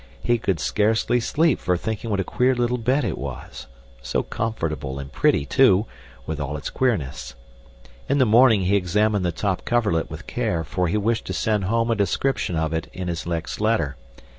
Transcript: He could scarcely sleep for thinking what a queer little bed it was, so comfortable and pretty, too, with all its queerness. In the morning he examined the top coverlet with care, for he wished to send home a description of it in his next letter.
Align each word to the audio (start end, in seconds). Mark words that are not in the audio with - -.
He 0.23 0.39
could 0.39 0.59
scarcely 0.59 1.19
sleep 1.19 1.59
for 1.59 1.77
thinking 1.77 2.09
what 2.09 2.19
a 2.19 2.23
queer 2.23 2.55
little 2.55 2.79
bed 2.79 3.03
it 3.03 3.19
was, 3.19 3.67
so 4.01 4.23
comfortable 4.23 4.97
and 4.97 5.11
pretty, 5.11 5.45
too, 5.45 5.85
with 6.25 6.39
all 6.39 6.57
its 6.57 6.71
queerness. 6.71 7.35
In 8.09 8.17
the 8.17 8.25
morning 8.25 8.61
he 8.61 8.75
examined 8.75 9.23
the 9.23 9.31
top 9.31 9.63
coverlet 9.63 10.09
with 10.09 10.25
care, 10.25 10.63
for 10.63 10.87
he 10.87 10.97
wished 10.97 11.25
to 11.25 11.33
send 11.33 11.65
home 11.65 11.91
a 11.91 11.95
description 11.95 12.55
of 12.55 12.73
it 12.73 12.87
in 12.93 13.09
his 13.09 13.27
next 13.27 13.61
letter. 13.61 13.95